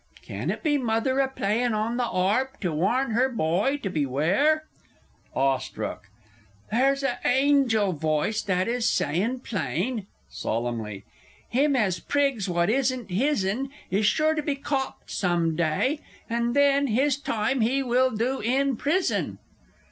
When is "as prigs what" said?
11.75-12.71